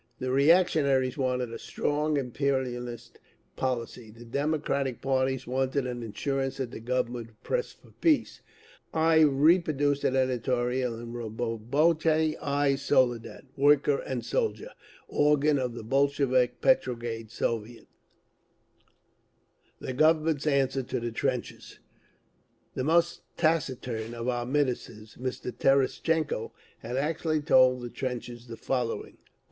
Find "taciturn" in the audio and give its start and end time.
23.37-24.15